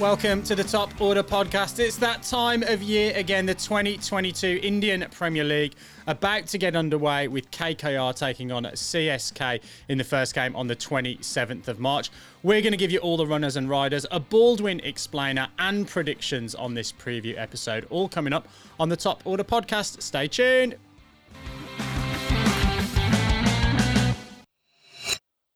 [0.00, 1.78] Welcome to the Top Order podcast.
[1.78, 5.74] It's that time of year again, the 2022 Indian Premier League
[6.08, 10.74] about to get underway with KKR taking on CSK in the first game on the
[10.74, 12.10] 27th of March.
[12.42, 16.56] We're going to give you all the runners and riders, a Baldwin explainer, and predictions
[16.56, 18.48] on this preview episode, all coming up
[18.80, 20.02] on the Top Order podcast.
[20.02, 20.74] Stay tuned.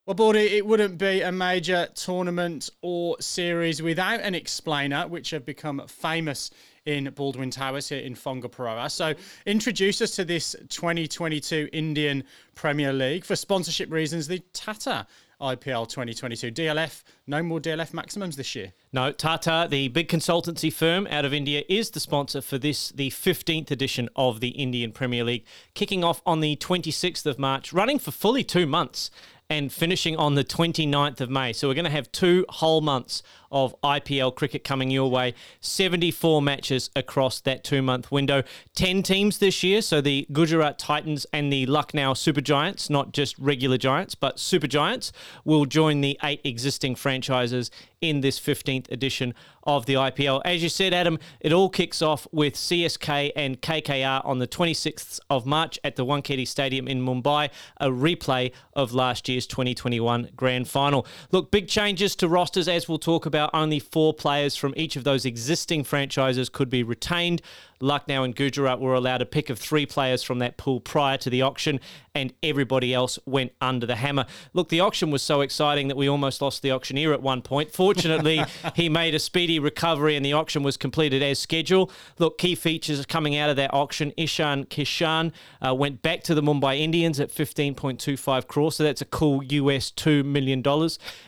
[0.09, 5.45] Well, Baldy, it wouldn't be a major tournament or series without an explainer, which have
[5.45, 6.51] become famous
[6.87, 8.91] in Baldwin Towers here in Whangaparoa.
[8.91, 9.13] So,
[9.45, 13.27] introduce us to this 2022 Indian Premier League.
[13.27, 15.07] For sponsorship reasons, the Tata
[15.41, 16.51] IPL 2022.
[16.53, 18.73] DLF, no more DLF maximums this year.
[18.93, 23.11] No, Tata, the big consultancy firm out of India, is the sponsor for this, the
[23.11, 27.99] 15th edition of the Indian Premier League, kicking off on the 26th of March, running
[27.99, 29.11] for fully two months
[29.51, 31.55] and finishing on the 29th of May.
[31.55, 35.35] So we're going to have two whole months of IPL cricket coming your way.
[35.61, 38.43] 74 matches across that two month window.
[38.75, 39.83] 10 teams this year.
[39.83, 44.67] So the Gujarat Titans and the Lucknow Super Giants, not just regular Giants, but Super
[44.67, 45.13] Giants,
[45.45, 50.41] will join the eight existing franchises in this 15th edition of the IPL.
[50.45, 55.21] As you said, Adam, it all kicks off with CSK and KKR on the 26th
[55.29, 60.69] of March at the Wankhede Stadium in Mumbai, a replay of last year's 2021 Grand
[60.69, 61.07] Final.
[61.33, 64.97] Look, big changes to rosters, as we'll talk about about only four players from each
[64.97, 67.41] of those existing franchises could be retained.
[67.81, 71.31] Lucknow and Gujarat were allowed a pick of three players from that pool prior to
[71.31, 71.81] the auction,
[72.15, 74.27] and everybody else went under the hammer.
[74.53, 77.73] Look, the auction was so exciting that we almost lost the auctioneer at one point.
[77.73, 78.43] Fortunately,
[78.75, 81.93] he made a speedy recovery and the auction was completed as scheduled.
[82.19, 85.33] Look, key features coming out of that auction Ishan Kishan
[85.65, 89.91] uh, went back to the Mumbai Indians at 15.25 crore, so that's a cool US
[89.93, 90.59] $2 million.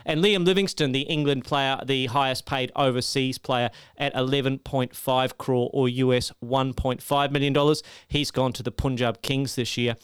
[0.05, 5.89] And Liam Livingstone, the England player, the highest paid overseas player, at 11.5 crore or
[5.89, 7.75] US $1.5 million.
[8.09, 9.97] He's gone to the Punjab Kings this year.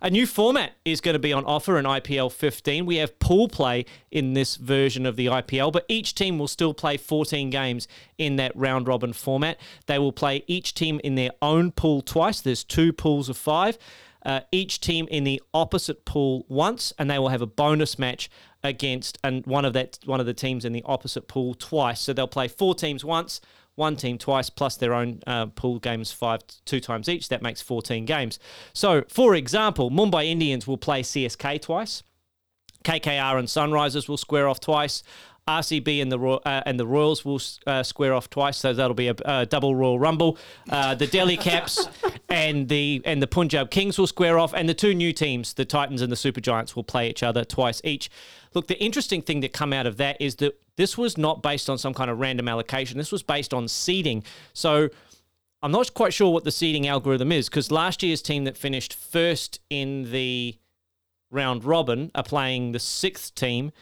[0.00, 2.86] A new format is going to be on offer in IPL 15.
[2.86, 6.72] We have pool play in this version of the IPL, but each team will still
[6.72, 9.58] play 14 games in that round robin format.
[9.86, 12.40] They will play each team in their own pool twice.
[12.40, 13.76] There's two pools of five.
[14.24, 18.30] Uh, each team in the opposite pool once, and they will have a bonus match
[18.62, 22.00] against and one of that one of the teams in the opposite pool twice.
[22.00, 23.40] So they'll play four teams once,
[23.78, 27.28] one team twice plus their own uh, pool games five two times each.
[27.28, 28.38] That makes 14 games.
[28.74, 32.02] So, for example, Mumbai Indians will play CSK twice.
[32.84, 35.02] KKR and Sunrisers will square off twice.
[35.48, 39.08] RCB and the uh, and the Royals will uh, square off twice, so that'll be
[39.08, 40.36] a, double Royal Rumble.
[40.68, 41.88] Uh, the Delhi Caps
[42.28, 45.64] and the and the Punjab Kings will square off, and the two new teams, the
[45.64, 48.10] Titans and the Super Giants, will play each other twice each.
[48.52, 51.68] Look, the interesting thing that come out of that is that this was not based
[51.68, 52.96] on some kind of random allocation.
[52.96, 54.22] This was based on seeding.
[54.54, 54.88] So
[55.60, 58.94] I'm not quite sure what the seeding algorithm is because last year's team that finished
[58.94, 60.56] first in the
[61.32, 63.72] round robin are playing the sixth team.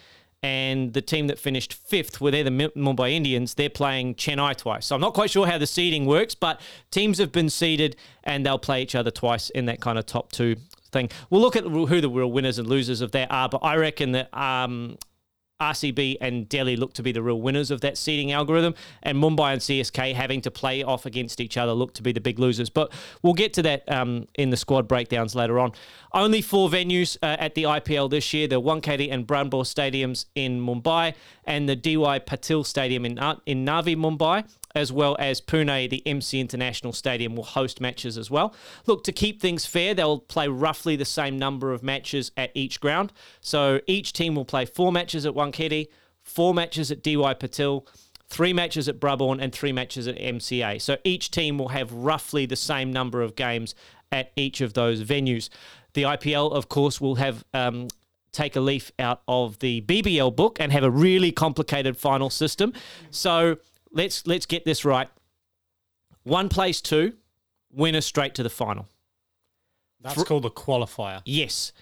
[0.42, 4.86] And the team that finished fifth, were they the Mumbai Indians, they're playing Chennai twice.
[4.86, 8.46] So I'm not quite sure how the seeding works, but teams have been seeded and
[8.46, 10.56] they'll play each other twice in that kind of top two
[10.92, 11.10] thing.
[11.30, 14.12] We'll look at who the real winners and losers of that are, but I reckon
[14.12, 14.98] that um,
[15.60, 19.52] RCB and Delhi look to be the real winners of that seeding algorithm, and Mumbai
[19.52, 22.70] and CSK having to play off against each other look to be the big losers.
[22.70, 25.72] But we'll get to that um, in the squad breakdowns later on.
[26.12, 30.60] Only four venues uh, at the IPL this year the Wankhede and Brabourne stadiums in
[30.60, 31.14] Mumbai
[31.44, 34.44] and the DY Patil Stadium in, uh, in Navi, Mumbai
[34.76, 38.54] as well as Pune, the MC International Stadium, will host matches as well.
[38.84, 42.78] Look, to keep things fair, they'll play roughly the same number of matches at each
[42.78, 43.10] ground.
[43.40, 45.88] So each team will play four matches at Wankhede,
[46.22, 47.86] four matches at DY Patil,
[48.28, 50.80] three matches at Brabourne, and three matches at MCA.
[50.80, 53.74] So each team will have roughly the same number of games
[54.12, 55.48] at each of those venues.
[55.94, 57.88] The IPL, of course, will have um,
[58.30, 62.74] take a leaf out of the BBL book and have a really complicated final system.
[63.10, 63.56] So
[63.96, 65.08] let's let's get this right.
[66.22, 67.14] One place two,
[67.72, 68.86] winner straight to the final.
[70.00, 71.22] That's Th- called a qualifier.
[71.24, 71.72] Yes.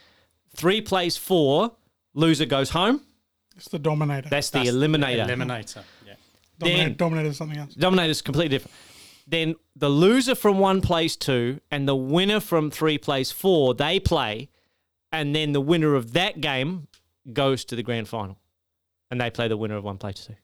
[0.55, 1.73] Three plays four,
[2.15, 3.03] loser goes home.
[3.57, 4.29] It's the dominator.
[4.29, 5.27] That's, That's the eliminator.
[5.27, 5.83] The eliminator.
[6.07, 6.15] Yeah.
[6.59, 7.75] Dominator, then, dominator is something else.
[7.75, 8.75] Dominator is completely different.
[9.27, 13.99] Then the loser from one plays two and the winner from three plays four, they
[13.99, 14.51] play,
[15.11, 16.89] and then the winner of that game
[17.33, 18.39] goes to the grand final.
[19.11, 20.35] And they play the winner of one plays two.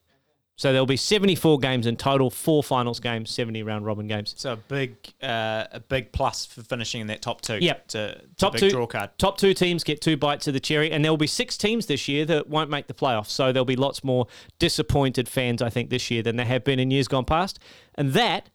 [0.61, 4.35] So there'll be 74 games in total, four finals games, 70 round robin games.
[4.37, 7.57] So a big, uh, a big plus for finishing in that top two.
[7.57, 7.87] Yep.
[7.87, 9.09] To, to Top big two draw card.
[9.17, 11.87] Top two teams get two bites of the cherry, and there will be six teams
[11.87, 13.29] this year that won't make the playoffs.
[13.29, 14.27] So there'll be lots more
[14.59, 17.57] disappointed fans, I think, this year than there have been in years gone past.
[17.95, 18.51] And that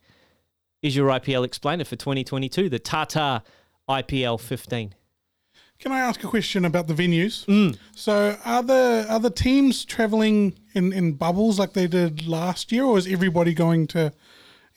[0.82, 3.42] is your IPL explainer for 2022, the Tata
[3.88, 4.94] IPL 15.
[5.78, 7.76] Can I ask a question about the venues?
[7.94, 12.84] So, are the are the teams traveling in, in bubbles like they did last year,
[12.84, 14.12] or is everybody going to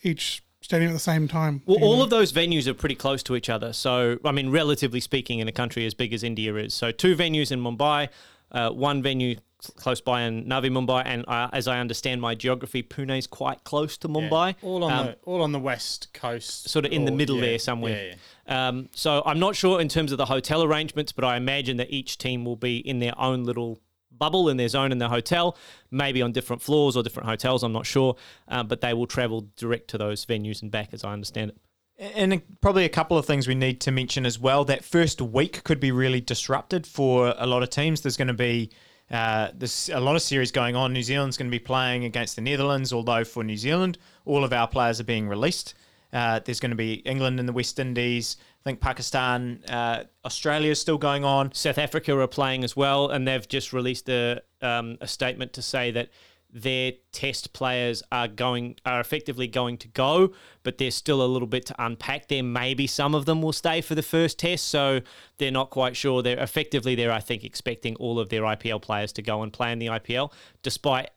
[0.02, 1.62] each stadium at the same time?
[1.66, 2.04] Well, all know?
[2.04, 3.72] of those venues are pretty close to each other.
[3.72, 6.74] So, I mean, relatively speaking, in a country as big as India is.
[6.74, 8.08] So, two venues in Mumbai,
[8.52, 9.36] uh, one venue
[9.76, 13.64] close by in Navi Mumbai, and uh, as I understand my geography, Pune is quite
[13.64, 14.56] close to Mumbai.
[14.62, 17.42] all on Um, the all on the west coast, sort of in the middle yeah,
[17.42, 18.06] there somewhere.
[18.06, 18.14] Yeah,
[18.46, 18.68] yeah.
[18.68, 21.90] Um, so I'm not sure in terms of the hotel arrangements, but I imagine that
[21.90, 23.80] each team will be in their own little
[24.10, 25.56] bubble in their zone in their hotel,
[25.90, 27.62] maybe on different floors or different hotels.
[27.62, 28.16] I'm not sure,
[28.48, 31.56] um, but they will travel direct to those venues and back, as I understand it.
[31.98, 34.64] And probably a couple of things we need to mention as well.
[34.64, 38.00] That first week could be really disrupted for a lot of teams.
[38.00, 38.70] There's going to be
[39.10, 40.92] uh, there's a lot of series going on.
[40.92, 44.52] New Zealand's going to be playing against the Netherlands, although for New Zealand, all of
[44.52, 45.74] our players are being released.
[46.12, 48.36] Uh, there's going to be England and the West Indies.
[48.60, 51.52] I think Pakistan, uh, Australia is still going on.
[51.54, 55.62] South Africa are playing as well, and they've just released a um, a statement to
[55.62, 56.10] say that
[56.52, 60.32] their test players are going are effectively going to go,
[60.62, 62.42] but there's still a little bit to unpack there.
[62.42, 65.00] Maybe some of them will stay for the first test, so
[65.38, 66.22] they're not quite sure.
[66.22, 69.72] They're effectively they're I think expecting all of their IPL players to go and play
[69.72, 70.32] in the IPL,
[70.62, 71.10] despite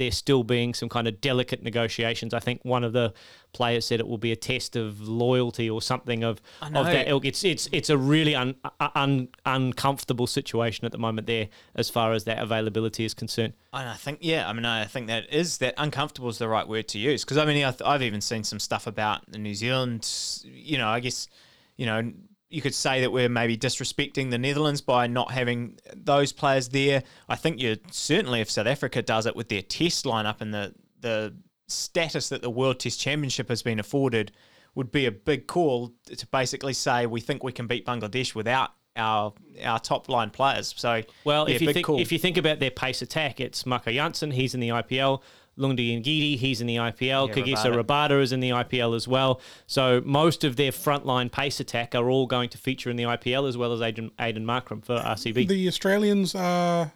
[0.00, 2.34] there still being some kind of delicate negotiations.
[2.34, 3.12] I think one of the
[3.52, 7.24] players said it will be a test of loyalty or something of, of that ilk.
[7.26, 11.48] It's it's it's a really un, uh, uh, un, uncomfortable situation at the moment there
[11.74, 13.52] as far as that availability is concerned.
[13.72, 16.66] And I think, yeah, I mean, I think that is that uncomfortable is the right
[16.66, 19.54] word to use because I mean, I've, I've even seen some stuff about the New
[19.54, 20.10] Zealand.
[20.44, 21.28] You know, I guess,
[21.76, 22.12] you know,
[22.50, 27.04] you could say that we're maybe disrespecting the Netherlands by not having those players there.
[27.28, 30.74] I think you certainly, if South Africa does it with their test lineup and the
[31.00, 31.34] the
[31.68, 34.32] status that the World Test Championship has been afforded,
[34.74, 38.70] would be a big call to basically say we think we can beat Bangladesh without.
[38.96, 39.32] Our
[39.62, 40.74] our top line players.
[40.76, 42.00] So Well, yeah, if you think call.
[42.00, 45.22] if you think about their pace attack, it's Marco Jansen, he's in the IPL.
[45.58, 47.28] Lungi Ngidi, he's in the IPL.
[47.28, 47.84] Yeah, Kagiso Rabada.
[48.12, 49.40] Rabada is in the IPL as well.
[49.66, 53.48] So most of their frontline pace attack are all going to feature in the IPL
[53.48, 55.48] as well as Aiden, Aiden Markram for RCB.
[55.48, 56.92] the Australians are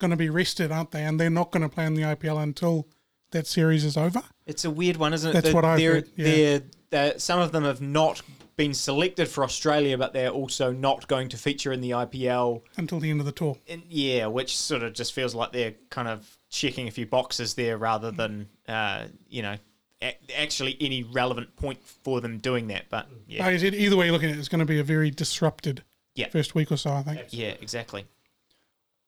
[0.00, 1.04] going to be rested, aren't they?
[1.04, 2.88] And they're not going to play in the IPL until
[3.30, 4.22] that series is over.
[4.46, 5.32] It's a weird one, isn't it?
[5.34, 6.24] That's That what I've they're, heard, yeah.
[6.24, 8.20] they're, they're- some of them have not
[8.56, 12.62] been selected for Australia, but they're also not going to feature in the IPL.
[12.76, 13.56] Until the end of the tour.
[13.68, 17.54] And yeah, which sort of just feels like they're kind of checking a few boxes
[17.54, 19.56] there rather than, uh, you know,
[20.02, 22.84] a- actually any relevant point for them doing that.
[22.90, 24.84] But yeah, Like said, either way you look at it, it's going to be a
[24.84, 25.82] very disrupted
[26.14, 26.28] Yeah.
[26.28, 27.22] first week or so, I think.
[27.30, 28.04] yeah, exactly.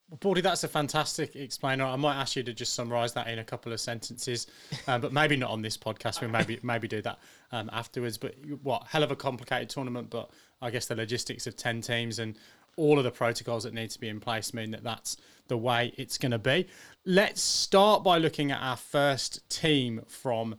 [0.08, 1.84] Well, Baldy, that's a fantastic explainer.
[1.84, 4.46] I might ask you to just summarise that in a couple of sentences,
[4.86, 6.20] um, but maybe not on this podcast.
[6.22, 7.18] We maybe maybe do that
[7.52, 8.16] um, afterwards.
[8.16, 10.08] But what hell of a complicated tournament.
[10.10, 10.30] But
[10.62, 12.36] I guess the logistics of ten teams and
[12.76, 15.16] all of the protocols that need to be in place mean that that's
[15.48, 16.66] the way it's going to be.
[17.04, 20.56] Let's start by looking at our first team from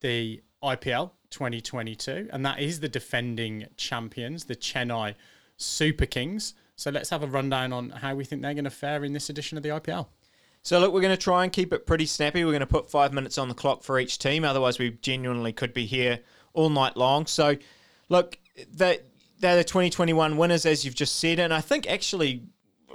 [0.00, 5.14] the IPL 2022, and that is the defending champions, the Chennai
[5.56, 6.54] Super Kings.
[6.76, 9.30] So let's have a rundown on how we think they're going to fare in this
[9.30, 10.08] edition of the IPL.
[10.62, 12.44] So look, we're going to try and keep it pretty snappy.
[12.44, 14.44] We're going to put five minutes on the clock for each team.
[14.44, 16.20] Otherwise, we genuinely could be here
[16.54, 17.26] all night long.
[17.26, 17.56] So,
[18.08, 18.36] look,
[18.72, 18.98] they
[19.40, 22.42] they're the 2021 winners, as you've just said, and I think actually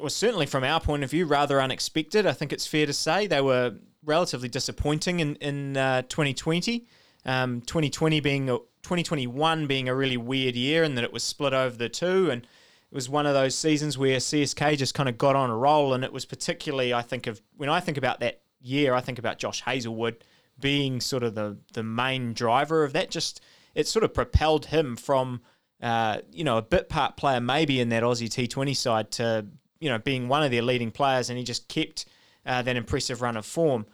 [0.02, 2.26] was certainly from our point of view rather unexpected.
[2.26, 6.88] I think it's fair to say they were relatively disappointing in in uh, 2020.
[7.24, 11.54] Um, 2020 being a, 2021 being a really weird year, and that it was split
[11.54, 12.48] over the two and
[12.92, 15.94] it was one of those seasons where CSK just kind of got on a roll,
[15.94, 19.18] and it was particularly I think of when I think about that year, I think
[19.18, 20.24] about Josh Hazlewood
[20.60, 23.10] being sort of the the main driver of that.
[23.10, 23.40] Just
[23.76, 25.42] it sort of propelled him from
[25.82, 29.46] uh, you know a bit part player maybe in that Aussie T20 side to
[29.80, 32.06] you know being one of their leading players, and he just kept
[32.46, 33.86] uh, that impressive run of form.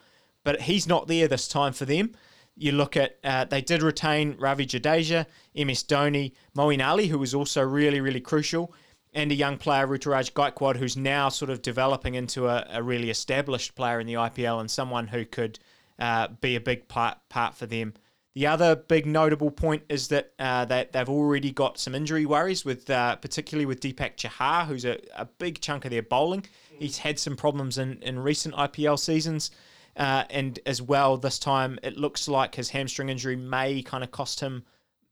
[0.44, 2.14] But he's not there this time for them.
[2.56, 5.26] You look at uh, they did retain Ravi Jadeja,
[5.56, 8.74] MS Dhoni, Moeen Ali, who was also really really crucial,
[9.14, 13.10] and a young player Ruturaj Gaikwad, who's now sort of developing into a, a really
[13.10, 15.60] established player in the IPL and someone who could
[16.00, 17.94] uh, be a big part part for them.
[18.38, 22.64] The other big notable point is that uh, they, they've already got some injury worries
[22.64, 26.46] with, uh, particularly with Deepak Chahar, who's a, a big chunk of their bowling.
[26.78, 29.50] He's had some problems in, in recent IPL seasons.
[29.96, 34.12] Uh, and as well, this time it looks like his hamstring injury may kind of
[34.12, 34.64] cost him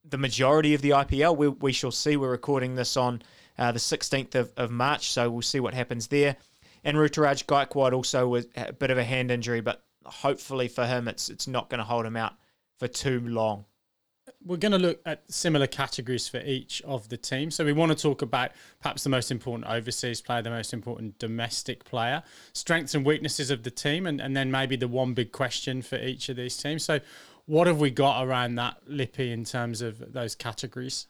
[0.07, 1.35] the majority of the IPL.
[1.35, 2.17] We, we shall see.
[2.17, 3.23] We're recording this on
[3.57, 6.35] uh, the 16th of, of March, so we'll see what happens there.
[6.83, 11.07] And Ruturaj Gaikwad also was a bit of a hand injury, but hopefully for him,
[11.07, 12.35] it's it's not going to hold him out
[12.77, 13.65] for too long.
[14.43, 17.55] We're going to look at similar categories for each of the teams.
[17.55, 21.17] So we want to talk about perhaps the most important overseas player, the most important
[21.17, 22.21] domestic player,
[22.53, 25.97] strengths and weaknesses of the team, and, and then maybe the one big question for
[25.97, 26.83] each of these teams.
[26.83, 26.99] So
[27.45, 31.07] what have we got around that, Lippy, in terms of those categories?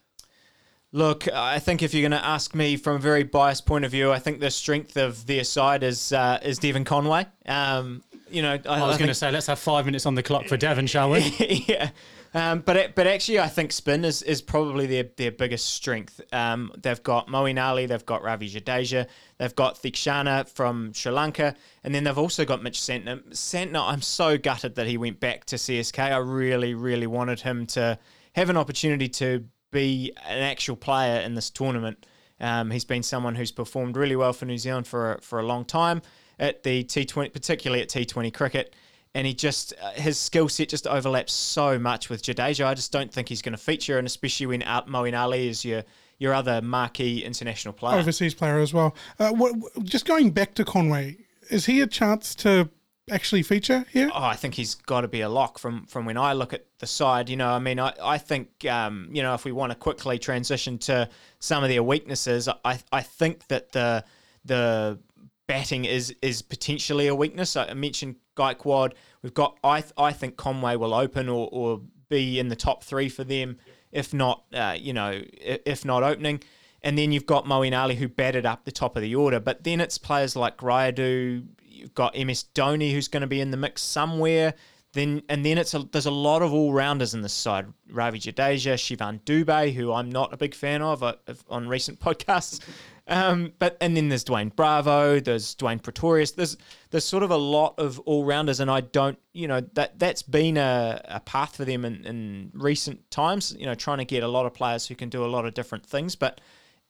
[0.92, 3.92] Look, I think if you're going to ask me from a very biased point of
[3.92, 7.26] view, I think the strength of their side is uh, is Devon Conway.
[7.46, 10.24] Um, you know, I, I was going to say let's have five minutes on the
[10.24, 11.20] clock for Devon, shall we?
[11.68, 11.90] yeah.
[12.34, 16.20] Um, but but actually, I think spin is, is probably their, their biggest strength.
[16.34, 21.56] Um, they've got Moeen Ali, they've got Ravi Jadeja, they've got Theekshana from Sri Lanka,
[21.84, 23.24] and then they've also got Mitch Santner.
[23.30, 25.98] Santner, I'm so gutted that he went back to CSK.
[25.98, 27.98] I really, really wanted him to
[28.34, 32.06] have an opportunity to be an actual player in this tournament.
[32.42, 35.64] Um, he's been someone who's performed really well for New Zealand for for a long
[35.64, 36.02] time
[36.40, 38.76] at the T20, particularly at T20 cricket
[39.16, 42.66] and he just uh, his skill set just overlaps so much with Jadeja.
[42.66, 45.84] I just don't think he's going to feature, and especially when Moeen Ali is your
[46.20, 48.94] your other marquee international player, overseas player as well.
[49.18, 51.18] Uh, what, just going back to Conway,
[51.50, 52.70] is he a chance to
[53.10, 54.10] actually feature here?
[54.14, 56.66] Oh, I think he's got to be a lock from from when I look at
[56.80, 57.30] the side.
[57.30, 60.20] You know, I mean, I I think um, you know if we want to quickly
[60.20, 64.04] transition to some of their weaknesses, I I think that the
[64.44, 65.00] the
[65.48, 67.56] batting is is potentially a weakness.
[67.56, 68.94] I mentioned Gaikwad.
[69.22, 73.10] We've got I I think Conway will open or, or be in the top three
[73.10, 73.58] for them,
[73.92, 76.42] if not uh, you know if not opening.
[76.82, 79.40] And then you've got Moeen Ali who batted up the top of the order.
[79.40, 81.48] But then it's players like Rayudu.
[81.64, 84.54] You've got MS Dhoni who's going to be in the mix somewhere.
[84.94, 87.66] Then and then it's a, there's a lot of all rounders in this side.
[87.90, 91.16] Ravi Jadeja, Shivam Dube, who I'm not a big fan of, uh,
[91.50, 92.62] on recent podcasts.
[93.08, 96.32] Um, but and then there's Dwayne Bravo, there's Dwayne Pretorius.
[96.32, 96.58] There's
[96.90, 100.24] there's sort of a lot of all rounders, and I don't, you know, that that's
[100.24, 103.56] been a, a path for them in, in recent times.
[103.60, 105.54] You know, trying to get a lot of players who can do a lot of
[105.54, 106.42] different things, but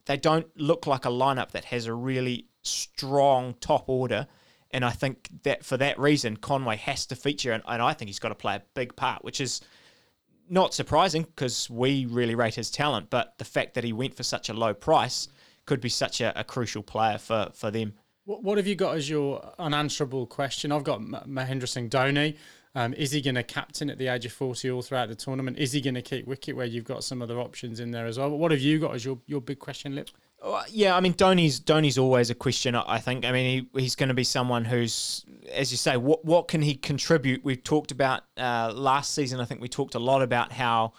[0.05, 4.27] they don't look like a lineup that has a really strong top order
[4.75, 8.09] and I think that for that reason, Conway has to feature, and, and I think
[8.09, 9.61] he's got to play a big part, which is
[10.49, 13.09] not surprising because we really rate his talent.
[13.09, 15.29] But the fact that he went for such a low price
[15.65, 17.93] could be such a, a crucial player for, for them.
[18.25, 20.71] What, what have you got as your unanswerable question?
[20.71, 22.37] I've got Mahendra Singh Dhoni.
[22.73, 25.57] Um, is he going to captain at the age of 40 all throughout the tournament?
[25.57, 28.19] Is he going to keep wicket where you've got some other options in there as
[28.19, 28.29] well?
[28.29, 30.09] But what have you got as your, your big question, Lip?
[30.69, 32.75] yeah, I mean, Dhoni's Dhoni's always a question.
[32.75, 33.25] I think.
[33.25, 36.61] I mean, he, he's going to be someone who's, as you say, what what can
[36.61, 37.43] he contribute?
[37.43, 39.39] We've talked about uh, last season.
[39.39, 40.93] I think we talked a lot about how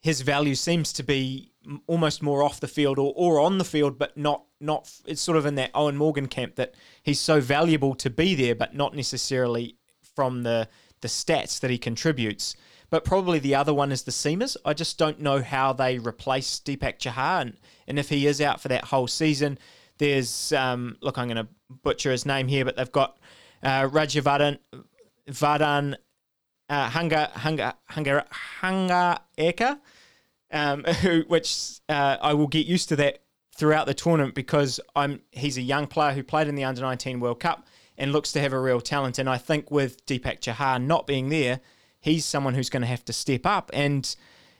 [0.00, 1.51] his value seems to be
[1.86, 4.90] almost more off the field or, or on the field, but not not.
[5.06, 8.54] It's sort of in that Eoin Morgan camp that he's so valuable to be there,
[8.54, 9.76] but not necessarily
[10.14, 10.68] from the
[11.00, 12.56] the stats that he contributes.
[12.90, 14.56] But probably the other one is the seamers.
[14.64, 18.60] I just don't know how they replace Deepak Chahar, and, and if he is out
[18.60, 19.58] for that whole season,
[19.98, 21.48] there's um, look, I'm going to
[21.82, 23.18] butcher his name here, but they've got
[23.62, 24.58] uh, Rajavadan
[25.28, 25.96] Vadan
[26.68, 28.24] uh, Hanga Hanga Hanga
[28.60, 29.78] Hanga Eka,
[30.52, 30.84] um,
[31.26, 33.22] which uh, I will get used to that
[33.54, 37.20] throughout the tournament because I'm he's a young player who played in the under 19
[37.20, 37.66] World Cup
[37.98, 39.18] and looks to have a real talent.
[39.18, 41.60] And I think with Deepak Chahar not being there,
[42.00, 43.70] he's someone who's going to have to step up.
[43.74, 44.14] And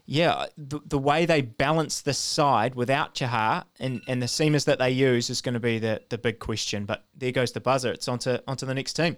[0.04, 4.78] yeah, the, the way they balance this side without Chahar and, and the seamers that
[4.78, 6.84] they use is going to be the, the big question.
[6.84, 7.92] But there goes the buzzer.
[7.92, 9.16] It's onto onto the next team.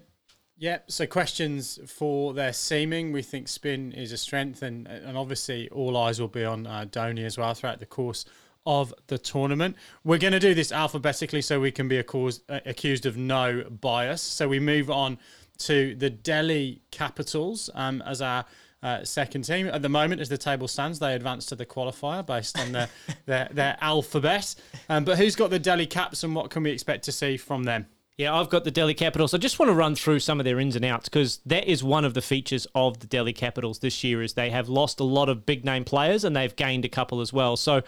[0.57, 3.11] Yeah, so questions for their seaming.
[3.11, 6.87] We think spin is a strength, and, and obviously all eyes will be on uh,
[6.89, 8.25] Dhoni as well throughout the course
[8.65, 9.77] of the tournament.
[10.05, 13.65] We're going to do this alphabetically so we can be accused, uh, accused of no
[13.69, 14.23] bias.
[14.23, 15.19] So we move on
[15.59, 18.45] to the Delhi Capitals um, as our
[18.83, 19.67] uh, second team.
[19.67, 22.89] At the moment, as the table stands, they advance to the qualifier based on their
[23.27, 24.55] their, their alphabet.
[24.89, 27.65] Um, but who's got the Delhi Caps and what can we expect to see from
[27.65, 27.87] them?
[28.17, 29.35] Yeah, I've got the Delhi Capitals.
[29.35, 31.83] I just want to run through some of their ins and outs because that is
[31.83, 35.05] one of the features of the Delhi Capitals this year is they have lost a
[35.05, 37.57] lot of big name players and they've gained a couple as well.
[37.57, 37.83] So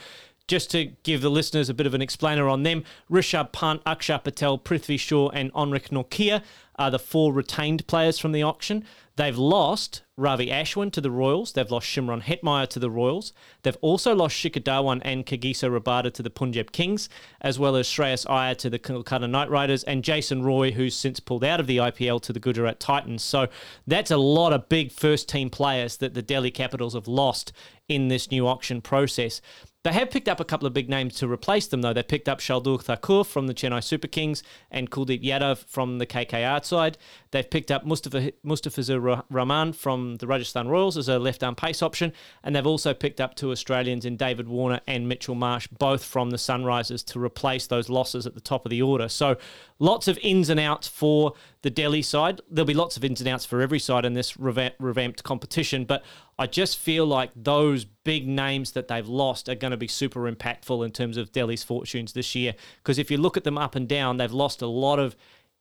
[0.49, 4.25] just to give the listeners a bit of an explainer on them, Rishabh Pant, Akshar
[4.25, 6.42] Patel, Prithvi Shaw, and Anrich Nortje
[6.75, 8.85] are the four retained players from the auction.
[9.17, 11.53] They've lost Ravi Ashwin to the Royals.
[11.53, 13.33] They've lost Shimron Hetmyer to the Royals.
[13.63, 17.09] They've also lost Shikhar Dhawan and Kagiso Rabada to the Punjab Kings,
[17.41, 21.19] as well as Shreyas Iyer to the Kolkata Knight Riders and Jason Roy, who's since
[21.19, 23.23] pulled out of the IPL to the Gujarat Titans.
[23.23, 23.49] So
[23.87, 27.53] that's a lot of big first team players that the Delhi Capitals have lost
[27.89, 29.41] in this new auction process.
[29.87, 31.93] They have picked up a couple of big names to replace them, though.
[31.93, 36.07] They picked up Shardul Thakur from the Chennai Super Kings and Kuldeep Yadav from the
[36.07, 36.99] KKR side.
[37.31, 41.83] They've picked up Mustafa Mustafizur Rahman from the Rajasthan Royals as a left arm pace
[41.83, 42.12] option,
[42.43, 46.31] and they've also picked up two Australians in David Warner and Mitchell Marsh, both from
[46.31, 49.09] the Sunrisers, to replace those losses at the top of the order.
[49.09, 49.37] So
[49.78, 51.35] lots of ins and outs for
[51.67, 52.41] the Delhi side.
[52.49, 56.05] There'll be lots of ins and outs for every side in this revamped competition, but
[56.39, 60.31] I just feel like those big names that they've lost are going to be super
[60.31, 62.55] impactful in terms of Delhi's fortunes this year.
[62.79, 65.17] Because if you look at them up and down, they've lost a lot of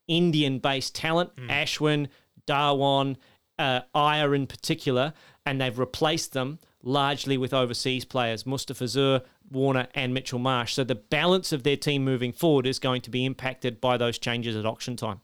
[0.08, 1.50] Indian based talent, mm.
[1.50, 2.10] Ashwin,
[2.46, 3.16] Dhawan,
[3.58, 5.12] uh, Iyer in particular,
[5.44, 10.74] and they've replaced them largely with overseas players, Mustafizur, Warner, and Mitchell Marsh.
[10.76, 14.20] So the balance of their team moving forward is going to be impacted by those
[14.20, 15.22] changes at auction time.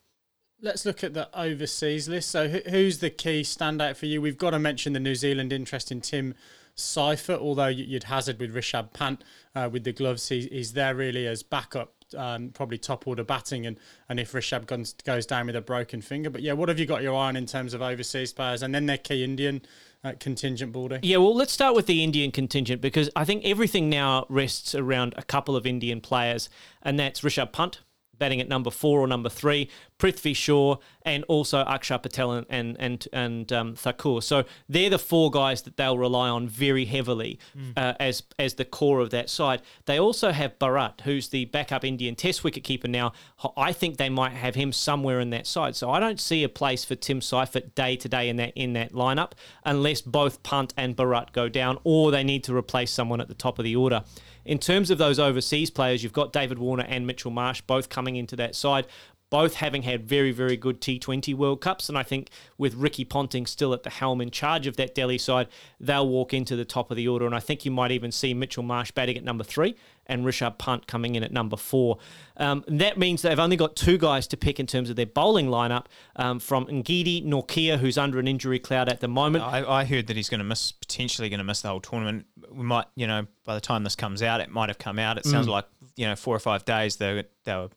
[0.64, 2.30] Let's look at the overseas list.
[2.30, 4.22] So, who's the key standout for you?
[4.22, 6.36] We've got to mention the New Zealand interest in Tim
[6.76, 9.24] Seifert, although you'd hazard with Rishabh Pant
[9.56, 10.30] uh, with the gloves.
[10.30, 14.68] He, he's there really as backup, um, probably top order batting, and, and if Rishabh
[14.68, 16.30] goes, goes down with a broken finger.
[16.30, 18.62] But yeah, what have you got your eye on in terms of overseas players?
[18.62, 19.64] And then their key Indian
[20.04, 21.00] uh, contingent, Baldy?
[21.02, 25.14] Yeah, well, let's start with the Indian contingent because I think everything now rests around
[25.18, 26.50] a couple of Indian players,
[26.82, 27.82] and that's Rishabh Pant
[28.22, 32.78] batting at number four or number three, Prithvi Shaw, and also Akshar Patel and and
[32.80, 34.22] and, and um, Thakur.
[34.22, 37.74] So they're the four guys that they'll rely on very heavily mm.
[37.76, 39.64] uh, as as the core of that side.
[39.86, 43.14] They also have Bharat, who's the backup Indian Test wicketkeeper now.
[43.58, 45.76] I think they might have him somewhere in that side.
[45.76, 48.74] So I don't see a place for Tim Seifert day to day in that in
[48.74, 49.32] that lineup
[49.66, 53.34] unless both Pant and Bharat go down, or they need to replace someone at the
[53.34, 54.04] top of the order.
[54.44, 58.16] In terms of those overseas players, you've got David Warner and Mitchell Marsh both coming
[58.16, 58.88] into that side
[59.32, 61.90] both having had very, very good T20 World Cups.
[61.90, 65.18] And I think with Ricky Ponting still at the helm in charge of that Delhi
[65.18, 65.48] side,
[65.80, 67.26] they'll walk into the top of the order.
[67.26, 70.58] And I think you might even see Mitchell Marsh batting at number three and Rishabh
[70.58, 71.98] Pant coming in at number four.
[72.36, 75.48] Um, that means they've only got two guys to pick in terms of their bowling
[75.48, 75.86] lineup
[76.18, 79.46] um, from Ngidi Nortje, who's under an injury cloud at the moment.
[79.46, 82.26] I, I heard that he's going to miss, potentially going to miss the whole tournament.
[82.52, 85.18] We might, you know, by the time this comes out, it might have come out.
[85.18, 85.52] It sounds mm.
[85.52, 85.66] like,
[85.96, 87.70] you know, four or five days they, they were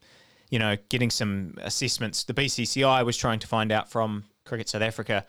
[0.51, 2.25] you know, getting some assessments.
[2.25, 5.25] The BCCI was trying to find out from Cricket South Africa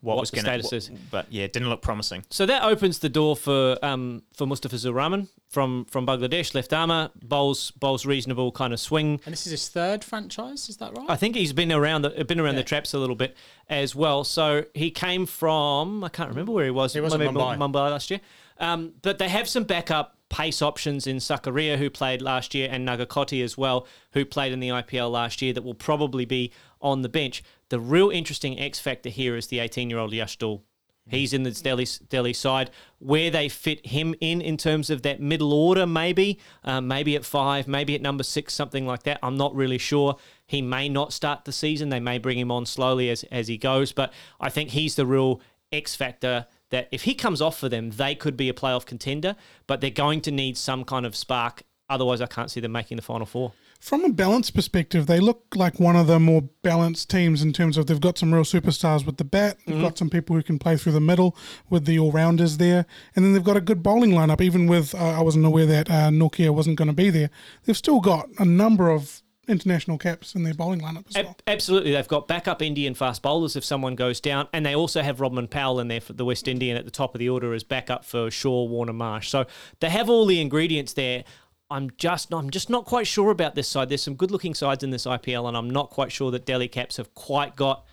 [0.00, 0.90] what, what was going to status is.
[1.10, 2.24] But yeah, it didn't look promising.
[2.30, 7.10] So that opens the door for um, for Mustafizur Rahman from from Bangladesh, left armour,
[7.20, 9.20] bowls bowls reasonable kind of swing.
[9.24, 11.06] And this is his third franchise, is that right?
[11.08, 12.60] I think he's been around the been around yeah.
[12.60, 13.36] the traps a little bit
[13.68, 14.22] as well.
[14.22, 16.92] So he came from I can't remember where he was.
[16.92, 17.56] He was Mumbai.
[17.58, 18.20] Mumbai last year.
[18.60, 22.86] Um, but they have some backup pace options in Sakaria, who played last year, and
[22.86, 27.02] Nagarkoti as well, who played in the IPL last year, that will probably be on
[27.02, 27.42] the bench.
[27.70, 30.62] The real interesting X factor here is the 18 year old Yash Dhull.
[31.10, 32.70] He's in the Delhi, Delhi side.
[32.98, 37.24] Where they fit him in in terms of that middle order, maybe, um, maybe at
[37.24, 39.18] five, maybe at number six, something like that.
[39.22, 40.16] I'm not really sure.
[40.46, 41.88] He may not start the season.
[41.88, 43.92] They may bring him on slowly as, as he goes.
[43.92, 45.40] But I think he's the real
[45.72, 49.36] X factor that if he comes off for them, they could be a playoff contender,
[49.66, 51.62] but they're going to need some kind of spark.
[51.90, 53.52] Otherwise, I can't see them making the final four.
[53.80, 57.78] From a balance perspective, they look like one of the more balanced teams in terms
[57.78, 59.56] of they've got some real superstars with the bat.
[59.64, 59.84] They've mm-hmm.
[59.84, 61.36] got some people who can play through the middle
[61.70, 62.86] with the all rounders there.
[63.14, 65.88] And then they've got a good bowling lineup, even with, uh, I wasn't aware that
[65.88, 67.30] uh, Nortje wasn't going to be there.
[67.64, 71.36] They've still got a number of international caps in their bowling lineup as well.
[71.46, 75.18] Absolutely, they've got backup Indian fast bowlers if someone goes down, and they also have
[75.18, 77.64] Rovman Powell in there for the West Indian at the top of the order as
[77.64, 79.28] backup for Shaw, Warner, Marsh.
[79.28, 79.46] So
[79.80, 81.24] they have all the ingredients there.
[81.70, 83.88] I'm just I'm just not quite sure about this side.
[83.88, 86.68] There's some good looking sides in this IPL, and I'm not quite sure that Delhi
[86.68, 87.84] Caps have quite got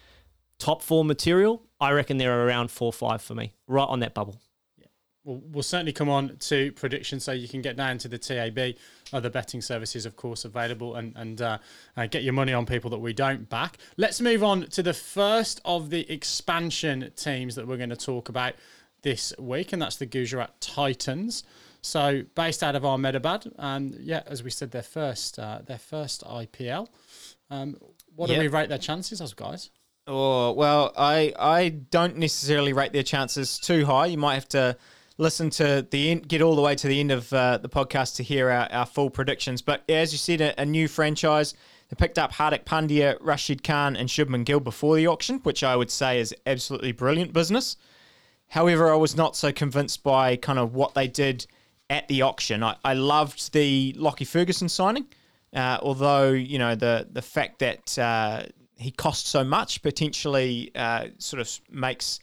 [0.60, 1.64] top four material.
[1.80, 4.40] I reckon they're around four five for me, right on that bubble
[5.26, 8.76] we'll, we'll certainly come on to predictions so you can get down to the TAB.
[9.12, 11.58] Other betting services, of course, available and, and uh,
[11.98, 13.78] uh, get your money on people that we don't back.
[13.98, 18.30] Let's move on to the first of the expansion teams that we're going to talk
[18.30, 18.54] about
[19.02, 21.44] this week, and that's the Gujarat Titans.
[21.82, 26.24] So based out of Ahmedabad, and yeah, as we said, their first uh, their first
[26.24, 26.88] IPL.
[27.52, 27.78] Um,
[28.16, 28.38] what yep.
[28.38, 29.70] do we rate their chances as guys?
[30.08, 34.08] Oh well, I I don't necessarily rate their chances too high.
[34.08, 34.78] You might have to
[35.18, 38.16] listen to the end, get all the way to the end of uh, the podcast
[38.18, 39.62] to hear our, our full predictions.
[39.62, 41.54] But as you said, a, a, new franchise.
[41.90, 45.76] They picked up Hardik Pandya, Rashid Khan, and Shubman Gill before the auction, which I
[45.76, 47.78] would say is absolutely brilliant business.
[48.50, 51.46] However, I was not so convinced by kind of what they did
[51.90, 52.64] at the auction.
[52.64, 55.06] I, I loved the Lockie Ferguson signing,
[55.54, 58.44] uh, although you know the the fact that uh,
[58.78, 62.20] he cost so much potentially uh, sort of makes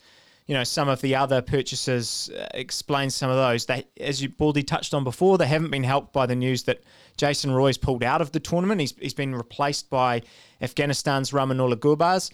[0.46, 3.66] you know some of the other purchases uh, explains some of those.
[3.66, 6.82] They, as you Baldy touched on before, they haven't been helped by the news that
[7.16, 8.80] Jason Roy's pulled out of the tournament.
[8.80, 10.22] He's he's been replaced by
[10.60, 12.32] Afghanistan's Rahmanullah Gurbaz,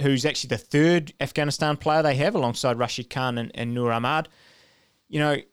[0.00, 4.28] who's actually the third Afghanistan player they have alongside Rashid Khan and, and Nur Ahmad.
[5.08, 5.36] You know.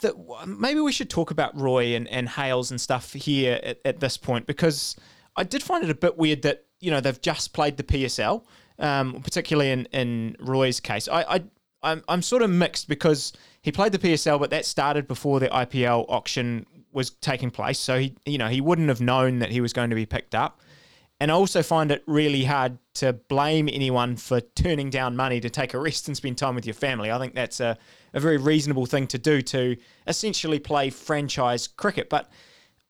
[0.00, 0.14] Th-
[0.46, 4.16] maybe we should talk about Roy and, and Hales and stuff here at, at this
[4.16, 4.96] point because
[5.36, 8.44] I did find it a bit weird that you know they've just played the PSL,
[8.78, 11.08] um, particularly in, in Roy's case.
[11.08, 11.44] I, I
[11.82, 15.48] I'm, I'm sort of mixed because he played the PSL, but that started before the
[15.48, 17.78] IPL auction was taking place.
[17.78, 20.34] So he you know he wouldn't have known that he was going to be picked
[20.34, 20.60] up.
[21.18, 25.48] And I also find it really hard to blame anyone for turning down money to
[25.48, 27.10] take a rest and spend time with your family.
[27.10, 27.78] I think that's a,
[28.12, 32.10] a very reasonable thing to do to essentially play franchise cricket.
[32.10, 32.30] But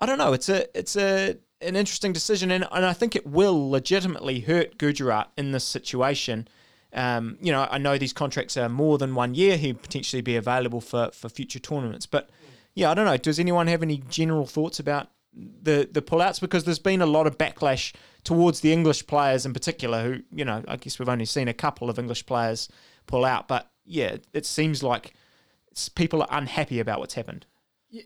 [0.01, 0.33] I don't know.
[0.33, 4.79] It's a it's a an interesting decision, and, and I think it will legitimately hurt
[4.79, 6.49] Gujarat in this situation.
[6.93, 9.57] Um, you know, I know these contracts are more than one year.
[9.57, 12.07] He'd potentially be available for, for future tournaments.
[12.07, 12.31] But
[12.75, 13.17] yeah, I don't know.
[13.17, 16.41] Does anyone have any general thoughts about the the pullouts?
[16.41, 20.03] Because there's been a lot of backlash towards the English players in particular.
[20.03, 22.69] Who you know, I guess we've only seen a couple of English players
[23.07, 25.15] pull out, but yeah, it seems like
[25.95, 27.47] people are unhappy about what's happened.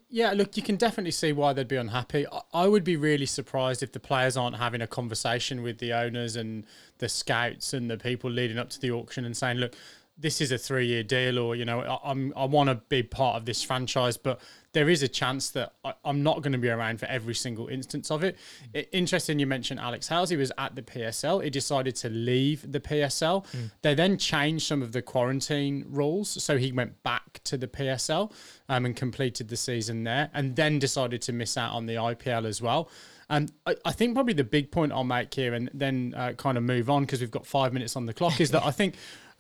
[0.09, 2.27] Yeah, look, you can definitely see why they'd be unhappy.
[2.53, 6.37] I would be really surprised if the players aren't having a conversation with the owners
[6.37, 6.65] and
[6.99, 9.75] the scouts and the people leading up to the auction and saying, look,
[10.19, 13.03] this is a three year deal, or, you know, I, I'm, I want to be
[13.03, 14.41] part of this franchise, but
[14.73, 17.69] there is a chance that I, am not going to be around for every single
[17.69, 18.37] instance of it.
[18.73, 18.89] it.
[18.93, 20.31] Interesting, you mentioned Alex Hales.
[20.31, 21.43] He was at the PSL.
[21.43, 23.45] He decided to leave the PSL.
[23.47, 23.71] Mm.
[23.83, 28.33] They then changed some of the quarantine rules, so he went back to the PSL
[28.69, 32.45] um, and completed the season there, and then decided to miss out on the IPL
[32.45, 32.89] as well.
[33.29, 36.59] And I, I, think probably the big point I'll make here, and then uh, kind
[36.59, 38.97] of move on because we've got five minutes on the clock, is that I think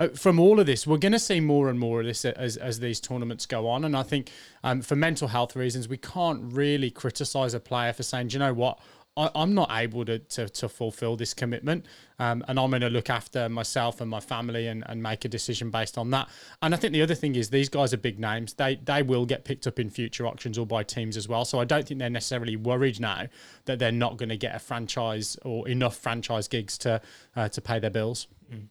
[0.08, 2.80] from all of this, we're going to see more and more of this as, as
[2.80, 3.84] these tournaments go on.
[3.84, 4.30] And I think
[4.64, 8.54] um, for mental health reasons, we can't really criticize a player for saying, you know
[8.54, 8.78] what?
[9.16, 11.84] I, am not able to, to, to fulfill this commitment.
[12.18, 15.28] Um, and I'm going to look after myself and my family and, and make a
[15.28, 16.28] decision based on that.
[16.62, 18.54] And I think the other thing is these guys are big names.
[18.54, 21.44] They they will get picked up in future auctions or by teams as well.
[21.44, 23.26] So I don't think they're necessarily worried now
[23.64, 27.02] that they're not going to get a franchise or enough franchise gigs to
[27.36, 28.28] uh, to pay their bills.
[28.52, 28.68] Mm.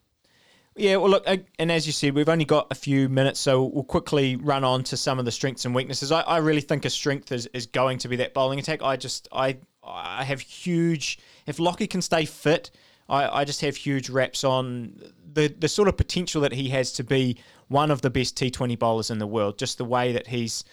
[0.76, 3.84] Yeah, well, look, and as you said, we've only got a few minutes, so we'll
[3.84, 6.12] quickly run on to some of the strengths and weaknesses.
[6.12, 8.82] I, I really think a strength is, is going to be that bowling attack.
[8.82, 11.20] I just, I, I have huge.
[11.48, 12.72] If Lockie can stay fit,
[13.10, 14.94] I, I just have huge raps on
[15.34, 18.78] the the sort of potential that he has to be one of the best T20
[18.78, 19.58] bowlers in the world.
[19.58, 20.64] Just the way that he's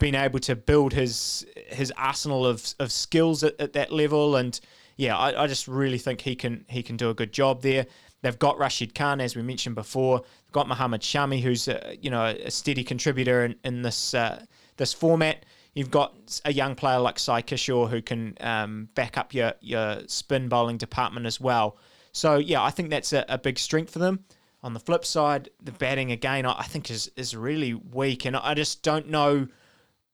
[0.00, 4.58] been able to build his his arsenal of, of skills at, at that level, and
[4.96, 7.86] yeah, I, I just really think he can he can do a good job there.
[8.22, 10.20] They've got Rashid Khan, as we mentioned before.
[10.20, 14.44] They've got Mohammad Shami, who's a, you know a steady contributor in, in this uh,
[14.76, 15.44] this format.
[15.74, 20.00] You've got a young player like Sai Kishore who can um, back up your your
[20.06, 21.76] spin bowling department as well.
[22.12, 24.24] So yeah, I think that's a, a big strength for them.
[24.62, 28.54] On the flip side, the batting again, I think is is really weak, and I
[28.54, 29.48] just don't know.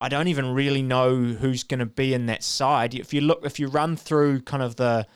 [0.00, 2.92] I don't even really know who's going to be in that side.
[2.92, 5.06] If you look, if you run through kind of the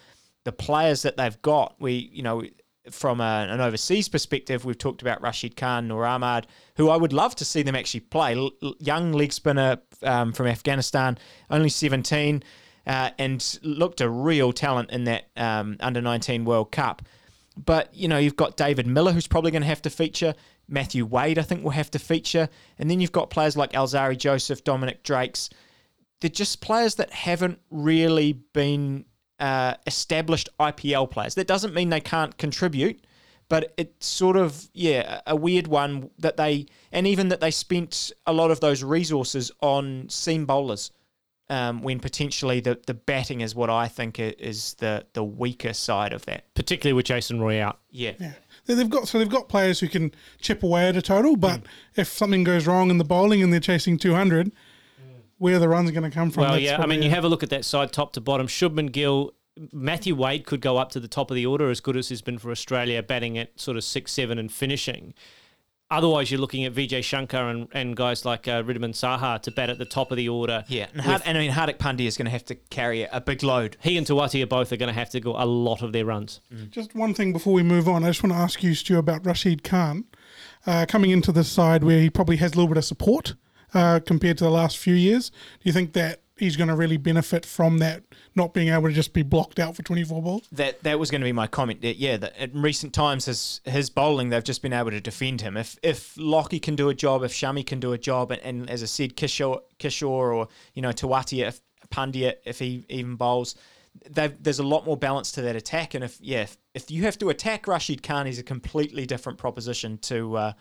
[0.45, 2.45] the players that they've got, we you know
[2.91, 6.47] from a, an overseas perspective, we've talked about Rashid Khan or Ahmad,
[6.77, 8.35] who I would love to see them actually play.
[8.35, 11.19] L- young leg spinner um, from Afghanistan,
[11.51, 12.43] only 17,
[12.87, 17.03] uh, and looked a real talent in that um, under 19 World Cup.
[17.57, 20.35] But, you know, you've got David Miller, who's probably going to have to feature.
[20.69, 22.49] Matthew Wade, I think, will have to feature.
[22.79, 25.49] And then you've got players like Alzarri Joseph, Dominic Drakes.
[26.21, 29.07] They're just players that haven't really been
[29.39, 31.35] uh, established IPL players.
[31.35, 33.05] That doesn't mean they can't contribute,
[33.49, 38.13] but it's sort of yeah a weird one that they and even that they spent
[38.27, 40.91] a lot of those resources on seam bowlers.
[41.49, 46.13] Um, when potentially the, the batting is what I think is the the weaker side
[46.13, 47.79] of that, particularly with Jason Roy out.
[47.89, 48.15] Yeah.
[48.19, 48.33] yeah.
[48.65, 51.67] They've got so they've got players who can chip away at a total, but mm.
[51.95, 54.51] if something goes wrong in the bowling and they're chasing 200,
[55.39, 56.45] where the run's are going to come from.
[56.45, 58.47] Well, yeah, I mean, you have a look at that side, top to bottom.
[58.47, 59.35] Shubman Gill,
[59.73, 62.23] Matthew Wade could go up to the top of the order, as good as he's
[62.23, 65.15] been for Australia, batting at sort of six, seven, and finishing.
[65.89, 69.71] Otherwise, you're looking at Vijay Shankar and, and guys like uh, Wriddhiman Saha to bat
[69.71, 70.65] at the top of the order.
[70.67, 73.21] Yeah, and, Hard, and I mean Hardik Pandya is going to have to carry a
[73.21, 73.77] big load.
[73.81, 76.05] He and Tewatia are both are going to have to go a lot of their
[76.05, 76.41] runs.
[76.71, 79.25] Just one thing before we move on, I just want to ask you, Stu, about
[79.25, 80.07] Rashid Khan
[80.67, 83.37] uh, coming into the side where he probably has a little bit of support
[83.77, 85.31] uh, compared to the last few years.
[85.31, 88.03] Do you think that he's going to really benefit from that
[88.35, 90.49] not being able to just be blocked out for 24 balls?
[90.51, 91.83] That that was going to be my comment.
[91.83, 95.43] That, yeah, that in recent times, his his bowling, they've just been able to defend
[95.43, 95.57] him.
[95.57, 98.71] If if Lockie can do a job, if Shami can do a job, and, and
[98.71, 101.61] as I said, Kishore, Kishore or you know Tewatia, if
[101.91, 103.57] Pandya, if he even bowls,
[104.11, 105.95] there's a lot more balance to that attack.
[105.95, 109.39] And if yeah, if, if you have to attack Rashid Khan, he's a completely different
[109.39, 110.53] proposition to uh,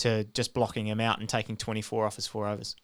[0.00, 2.76] to just blocking him out and taking 24 off his four overs.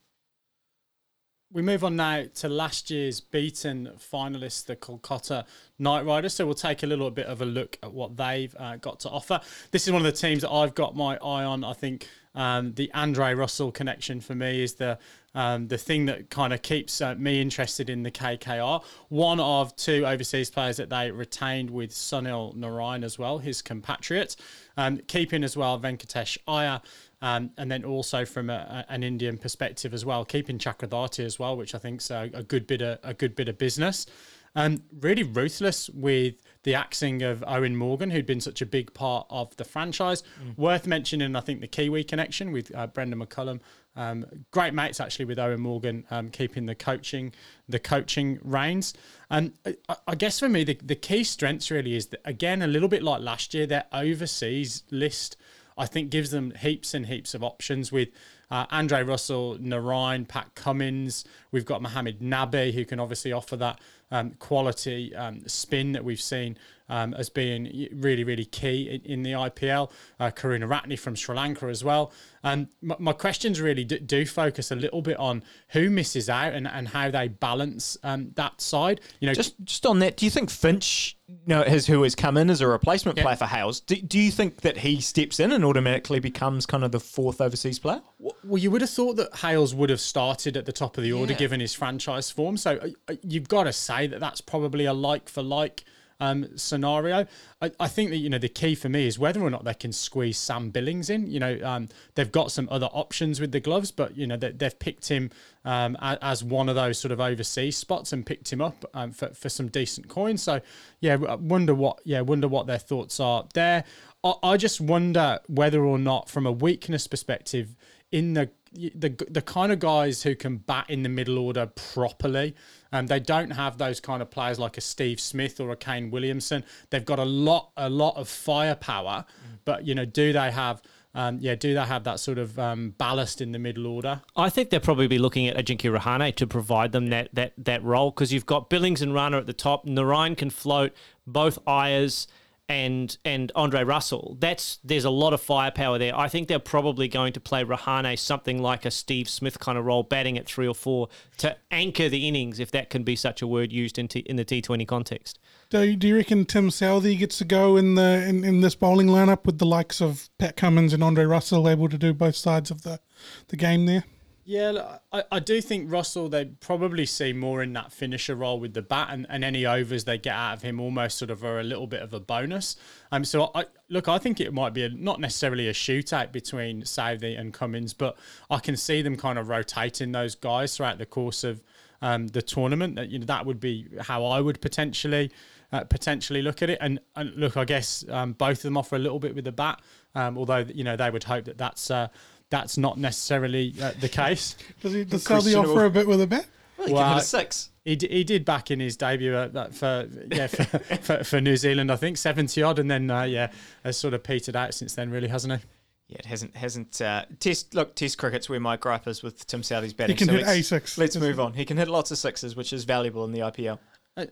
[1.52, 5.44] We move on now to last year's beaten finalists, the Kolkata
[5.78, 6.34] Knight Riders.
[6.34, 9.10] So we'll take a little bit of a look at what they've uh, got to
[9.10, 9.40] offer.
[9.70, 11.62] This is one of the teams that I've got my eye on.
[11.62, 14.98] I think um, the Andre Russell connection for me is the
[15.36, 18.82] um, the thing that kind of keeps uh, me interested in the KKR.
[19.10, 24.34] One of two overseas players that they retained with Sunil Narine as well, his compatriot.
[24.78, 26.80] Um, keeping as well Venkatesh Iyer.
[27.22, 31.56] Um, and then also from a, an Indian perspective as well, keeping Chakravarti as well,
[31.56, 34.06] which I think is a, a, good bit of a good bit of business.
[34.54, 39.26] Um, really ruthless with the axing of Eoin Morgan, who'd been such a big part
[39.28, 40.22] of the franchise.
[40.42, 40.56] Mm.
[40.56, 43.60] Worth mentioning, I think, the Kiwi connection with uh, Brendon McCullum.
[43.96, 47.32] Um, great mates actually with Eoin Morgan, um, keeping the coaching
[47.68, 48.94] the coaching reins.
[49.30, 49.52] And
[49.88, 52.88] I, I, guess for me, the, the key strengths really is that again a little
[52.88, 55.36] bit like last year, their overseas list
[55.76, 58.08] I think gives them heaps and heaps of options with
[58.50, 61.24] uh, Andre Russell, Narine, Pat Cummins.
[61.50, 66.20] We've got Mohamed Nabi, who can obviously offer that um, quality um, spin that we've
[66.20, 66.56] seen
[66.88, 69.90] um, as being really, really key in, in the IPL.
[70.20, 72.12] Uh, Karunaratne from Sri Lanka as well.
[72.42, 76.52] And my, my questions really do, do, focus a little bit on who misses out
[76.54, 79.00] and, and how they balance um, that side.
[79.20, 82.14] You know, just just on that, do you think Finch, you know, has who has
[82.14, 83.24] come in as a replacement yeah.
[83.24, 83.80] player for Hales?
[83.80, 87.40] Do, do you think that he steps in and automatically becomes kind of the fourth
[87.40, 88.00] overseas player?
[88.18, 91.12] Well, you would have thought that Hales would have started at the top of the
[91.12, 91.38] order yeah.
[91.38, 92.56] given his franchise form.
[92.56, 95.84] So uh, uh, you've got to say that that's probably a like for like
[96.20, 97.26] um, scenario.
[97.60, 99.74] I, I, think that you know the key for me is whether or not they
[99.74, 101.26] can squeeze Sam Billings in.
[101.26, 104.54] You know, um, they've got some other options with the gloves, but you know they,
[104.60, 105.30] have picked him
[105.64, 109.10] um, as, as, one of those sort of overseas spots and picked him up um,
[109.12, 110.42] for, for some decent coins.
[110.42, 110.60] So
[111.00, 113.84] yeah, I wonder what yeah wonder what their thoughts are there.
[114.24, 117.76] I, I just wonder whether or not, from a weakness perspective,
[118.10, 118.50] in the
[118.94, 122.54] the the kind of guys who can bat in the middle order properly.
[122.92, 126.10] Um, they don't have those kind of players like a Steve Smith or a Kane
[126.10, 126.64] Williamson.
[126.90, 129.58] They've got a lot a lot of firepower, mm.
[129.64, 130.82] but you know, do they have?
[131.14, 134.20] Um, yeah, do they have that sort of um, ballast in the middle order?
[134.36, 137.82] I think they'll probably be looking at Ajinkya Rahane to provide them that that that
[137.82, 139.86] role because you've got Billings and Rana at the top.
[139.86, 140.92] Narine can float.
[141.26, 142.26] Both Iyers
[142.68, 144.36] and and Andre Russell.
[144.40, 146.16] That's there's a lot of firepower there.
[146.16, 149.84] I think they're probably going to play Rahane something like a Steve Smith kind of
[149.84, 153.42] role, batting at three or four to anchor the innings, if that can be such
[153.42, 155.38] a word used in, t- in the T20 context.
[155.70, 158.74] Do you, do you reckon Tim Southee gets to go in the in, in this
[158.74, 162.36] bowling lineup with the likes of Pat Cummins and Andre Russell able to do both
[162.36, 163.00] sides of the
[163.48, 164.04] the game there?
[164.48, 168.74] Yeah, I, I do think Russell, they probably see more in that finisher role with
[168.74, 171.58] the bat, and, and any overs they get out of him almost sort of are
[171.58, 172.76] a little bit of a bonus.
[173.10, 176.82] Um, so, I, look, I think it might be a, not necessarily a shootout between
[176.82, 178.16] Southee and Cummins, but
[178.48, 181.60] I can see them kind of rotating those guys throughout the course of
[182.00, 182.94] um, the tournament.
[182.94, 185.32] That you know, that would be how I would potentially
[185.72, 186.78] uh, potentially look at it.
[186.80, 189.50] And, and look, I guess um, both of them offer a little bit with the
[189.50, 189.82] bat,
[190.14, 191.90] um, although you know they would hope that that's.
[191.90, 192.06] Uh,
[192.50, 194.56] that's not necessarily uh, the case.
[194.80, 196.46] does he does Southee offer a bit with a bet?
[196.78, 197.70] Well, he well, hit a six.
[197.84, 200.64] He, d- he did back in his debut uh, for yeah for,
[201.02, 203.50] for, for, New Zealand, I think seventy odd, and then uh, yeah
[203.84, 205.66] has sort of petered out since then, really, hasn't he?
[206.08, 209.62] Yeah, it hasn't hasn't uh, test look test cricket's where my gripe is with Tim
[209.62, 210.16] Southee's batting.
[210.16, 210.98] He can so hit a six.
[210.98, 211.54] Let's move on.
[211.54, 213.78] He can hit lots of sixes, which is valuable in the IPL.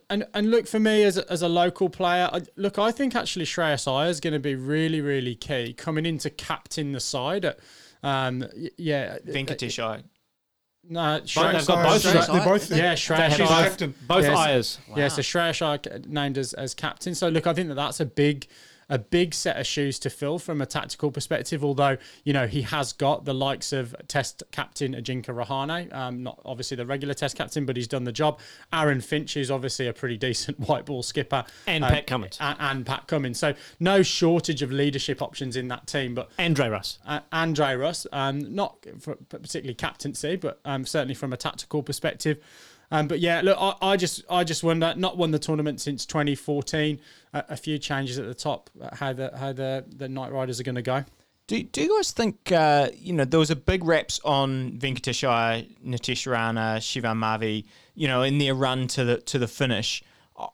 [0.08, 3.14] And and look for me as a, as a local player, I, look, I think
[3.14, 7.00] actually Shreyas Iyer is going to be really really key coming in to captain the
[7.00, 7.44] side.
[7.44, 7.58] At,
[8.04, 8.44] um,
[8.76, 9.98] yeah, uh, Venkatesh Iyer.
[9.98, 10.02] Uh,
[10.86, 12.02] no, Shreyas, they've got both.
[12.02, 12.70] Shreyas, they're both.
[12.70, 14.38] Yeah, Shreyas both, both yes.
[14.38, 14.88] Iyers.
[14.88, 14.96] Wow.
[14.98, 17.14] Yeah, so Shreyas Iyer uh, named as, as captain.
[17.14, 18.46] So look, I think that that's a big
[18.88, 21.64] a big set of shoes to fill from a tactical perspective.
[21.64, 26.40] Although you know he has got the likes of Test captain Ajinkya Rahane, um, not
[26.44, 28.38] obviously the regular Test captain, but he's done the job.
[28.72, 32.38] Aaron Finch is obviously a pretty decent white ball skipper, And um, Pat Cummins.
[32.40, 33.38] and, and Pat Cummins.
[33.38, 36.30] So no shortage of leadership options in that team, but.
[36.38, 36.98] Andre Russ.
[37.06, 42.38] Uh, Andre Russ, um, not for particularly captaincy, but um, certainly from a tactical perspective.
[42.94, 44.94] Um, but yeah, look, I, I just I just wonder.
[44.96, 47.00] Not won the tournament since 2014.
[47.32, 48.70] Uh, a few changes at the top.
[48.80, 51.04] uh, How the how the the Knight Riders are going to go.
[51.46, 55.28] Do, do you guys think, uh, you know, there was a big reps on Venkatesh
[55.28, 60.02] Iyer, Nitish Rana, Shivam Mavi, you know, in their run to the to the finish.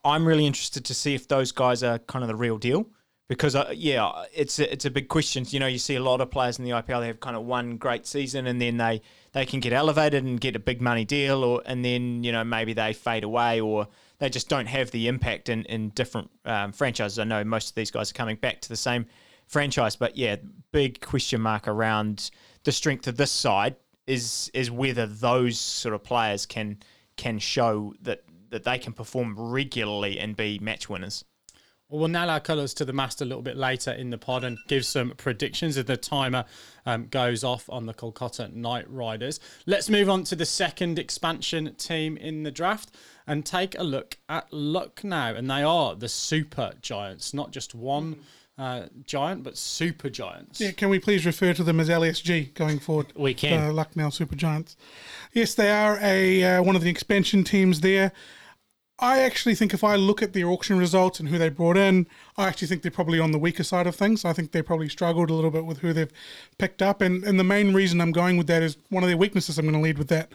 [0.03, 2.87] I'm really interested to see if those guys are kind of the real deal.
[3.31, 5.45] Because, uh, yeah, it's a, it's a big question.
[5.47, 7.43] You know, you see a lot of players in the IPL, they have kind of
[7.43, 11.05] one great season and then they, they can get elevated and get a big money
[11.05, 13.87] deal, or and then, you know, maybe they fade away or
[14.19, 17.19] they just don't have the impact in, in different um, franchises.
[17.19, 19.05] I know most of these guys are coming back to the same
[19.47, 19.95] franchise.
[19.95, 20.35] But yeah,
[20.73, 22.31] big question mark around
[22.65, 26.79] the strength of this side is is whether those sort of players can
[27.15, 31.23] can show that that they can perform regularly and be match winners.
[31.91, 34.45] Well, we'll nail our colours to the mast a little bit later in the pod
[34.45, 36.45] and give some predictions as the timer
[36.85, 39.41] um, goes off on the Kolkata Knight Riders.
[39.65, 42.95] Let's move on to the second expansion team in the draft
[43.27, 45.35] and take a look at Lucknow.
[45.35, 48.21] And they are the super giants, not just one
[48.57, 50.61] uh, giant, but super giants.
[50.61, 53.07] Yeah, can we please refer to them as LSG going forward?
[53.17, 53.67] We can.
[53.67, 54.77] The Lucknow Super Giants.
[55.33, 58.13] Yes, they are a uh, one of the expansion teams there.
[59.03, 62.05] I actually think if I look at their auction results and who they brought in,
[62.37, 64.23] I actually think they're probably on the weaker side of things.
[64.23, 66.11] I think they probably struggled a little bit with who they've
[66.59, 67.01] picked up.
[67.01, 69.57] And, and the main reason I'm going with that is one of their weaknesses.
[69.57, 70.31] I'm going to lead with that.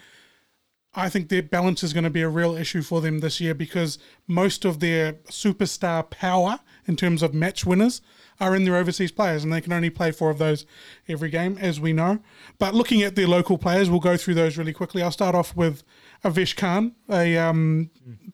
[0.96, 3.54] I think their balance is going to be a real issue for them this year
[3.54, 8.00] because most of their superstar power in terms of match winners
[8.40, 10.66] are in their overseas players, and they can only play four of those
[11.08, 12.18] every game, as we know.
[12.58, 15.02] But looking at their local players, we'll go through those really quickly.
[15.02, 15.82] I'll start off with
[16.26, 17.90] Avesh Khan, a um,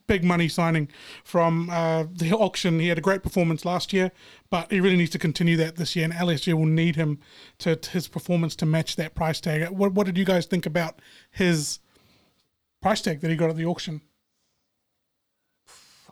[0.07, 0.89] big money signing
[1.25, 2.81] from uh, the auction.
[2.81, 4.13] He had a great performance last year,
[4.51, 7.21] but he really needs to continue that this year, and LSG will need him
[7.59, 9.69] to, to his performance to match that price tag.
[9.71, 11.01] What, what did you guys think about
[11.31, 11.81] his
[12.81, 14.01] price tag that he got at the auction?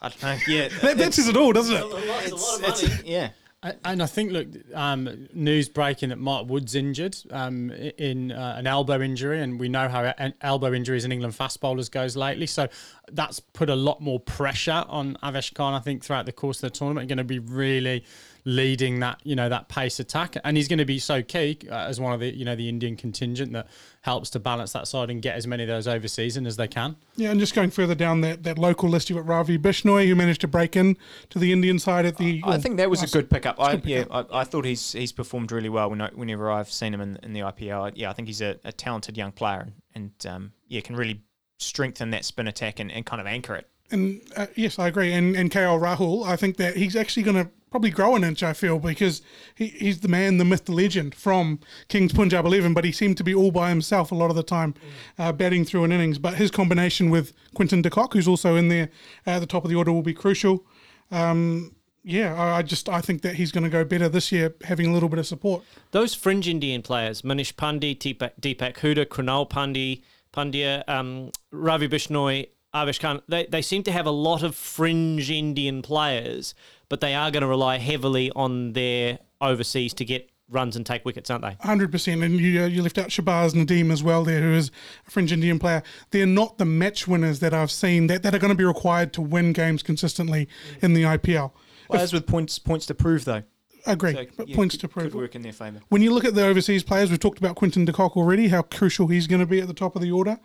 [0.02, 0.36] I don't know.
[0.46, 1.84] Yeah, That, that says it all, doesn't it?
[1.84, 3.30] it's, it's, yeah.
[3.62, 8.66] And I think, look, um, news breaking that Mark Wood's injured um, in uh, an
[8.66, 12.46] elbow injury, and we know how elbow injuries in England fast bowlers goes lately.
[12.46, 12.68] So
[13.14, 15.74] that's put a lot more pressure on Avesh Khan.
[15.74, 18.04] I think throughout the course of the tournament, going to be really
[18.44, 21.74] leading that you know that pace attack, and he's going to be so key uh,
[21.74, 23.66] as one of the you know the Indian contingent that
[24.02, 26.68] helps to balance that side and get as many of those overseas in as they
[26.68, 26.96] can.
[27.16, 30.14] Yeah, and just going further down that, that local list, you've got Ravi Bishnoi, who
[30.14, 30.96] managed to break in
[31.30, 32.42] to the Indian side at the.
[32.44, 33.60] I think that was a good pickup.
[33.60, 34.28] I, good yeah, pickup.
[34.32, 37.18] I, I thought he's he's performed really well when I, whenever I've seen him in,
[37.22, 37.90] in the IPL.
[37.90, 40.96] I- Yeah, I think he's a, a talented young player and, and um, yeah, can
[40.96, 41.22] really
[41.60, 43.68] strengthen that spin attack and, and kind of anchor it.
[43.90, 45.12] And uh, yes, I agree.
[45.12, 48.42] And and KL Rahul, I think that he's actually going to probably grow an inch.
[48.42, 49.20] I feel because
[49.54, 52.72] he, he's the man, the myth, the legend from Kings Punjab Eleven.
[52.72, 54.74] But he seemed to be all by himself a lot of the time,
[55.18, 56.18] uh, batting through an innings.
[56.18, 58.90] But his combination with Quinton de Kock, who's also in there
[59.26, 60.64] at the top of the order, will be crucial.
[61.10, 64.54] Um, yeah, I, I just I think that he's going to go better this year,
[64.62, 65.64] having a little bit of support.
[65.90, 70.02] Those fringe Indian players, Manish Pandey, Deepak, Deepak Hooda, Krunal Pandey,
[70.34, 75.30] Pandya, um, Ravi Bishnoi, Avesh Khan, they, they seem to have a lot of fringe
[75.30, 76.54] Indian players,
[76.88, 81.04] but they are going to rely heavily on their overseas to get runs and take
[81.04, 81.56] wickets, aren't they?
[81.60, 84.70] Hundred percent, and you uh, you left out Shahbaz Nadeem as well there, who is
[85.06, 85.82] a fringe Indian player.
[86.10, 89.12] They're not the match winners that I've seen that, that are going to be required
[89.14, 90.48] to win games consistently
[90.82, 91.52] in the IPL.
[91.88, 93.42] Players with points points to prove though.
[93.86, 95.12] Agree, So, but yeah, points could, to prove.
[95.12, 95.80] could work in their favour.
[95.88, 98.62] When you look at the overseas players, we've talked about Quinton de Kock already, how
[98.62, 100.38] crucial he's going to be at the top of the order.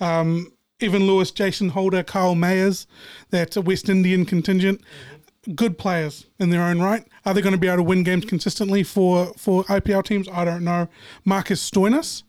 [0.00, 2.86] Um, Evan Lewis, Jason Holder, Kyle Mayers,
[3.30, 4.80] that West Indian contingent,
[5.54, 7.06] good players in their own right.
[7.24, 10.28] Are they going to be able to win games consistently for, for IPL teams?
[10.28, 10.88] I don't know.
[11.24, 12.22] Marcus Stoinis,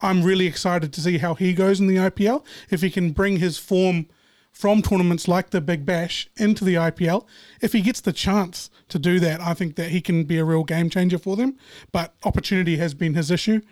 [0.00, 2.44] I'm really excited to see how he goes in the IPL.
[2.70, 4.06] If he can bring his form
[4.52, 7.26] from tournaments like the Big Bash into the IPL,
[7.60, 10.44] if he gets the chance to do that, I think that he can be a
[10.44, 11.56] real game changer for them.
[11.90, 13.62] But opportunity has been his issue.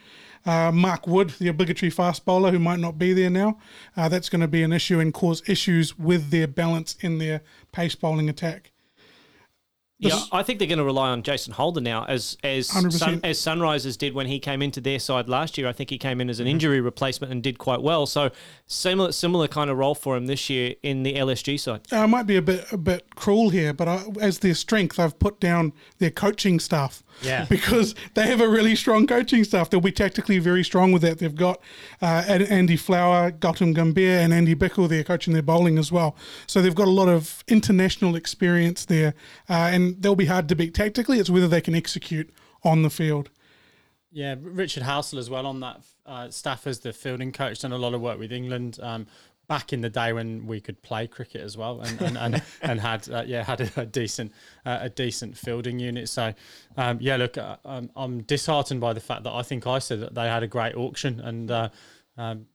[0.46, 3.58] Uh, Mark Wood, the obligatory fast bowler who might not be there now,
[3.96, 7.42] uh, that's going to be an issue and cause issues with their balance in their
[7.72, 8.69] pace bowling attack.
[10.00, 13.38] Yeah, I think they're going to rely on Jason Holder now, as as Sun, as
[13.38, 15.68] Sunrisers did when he came into their side last year.
[15.68, 18.06] I think he came in as an injury replacement and did quite well.
[18.06, 18.30] So
[18.66, 21.82] similar similar kind of role for him this year in the LSG side.
[21.92, 25.18] I might be a bit a bit cruel here, but I, as their strength, I've
[25.18, 27.02] put down their coaching staff.
[27.22, 27.44] Yeah.
[27.50, 29.68] because they have a really strong coaching staff.
[29.68, 31.18] They'll be tactically very strong with that.
[31.18, 31.60] They've got
[32.00, 36.16] uh, Andy Flower, Gautam Gambhir, and Andy Bichel there coaching their bowling as well.
[36.46, 39.14] So they've got a lot of international experience there,
[39.48, 41.18] uh, and they'll be hard to beat tactically.
[41.18, 42.32] It's whether they can execute
[42.62, 43.30] on the field.
[44.12, 47.78] Yeah, Richard Halsall as well on that uh, staff as the fielding coach, done a
[47.78, 48.78] lot of work with England.
[48.82, 49.06] Um,
[49.50, 52.80] back in the day when we could play cricket as well, and and, and, and
[52.80, 54.32] had uh, yeah had a, a decent
[54.64, 56.08] uh, a decent fielding unit.
[56.08, 56.32] So
[56.76, 60.00] um, yeah, look, uh, I'm, I'm disheartened by the fact that I think I said
[60.00, 61.68] that they had a great auction, and uh,
[62.16, 62.46] um,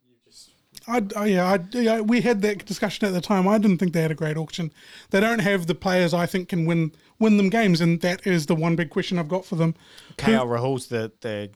[0.88, 3.48] I, I, yeah, I, yeah, we had that discussion at the time.
[3.48, 4.72] I didn't think they had a great auction.
[5.10, 8.46] They don't have the players I think can win win them games, and that is
[8.46, 9.76] the one big question I've got for them.
[10.18, 11.50] KL Rahul's the the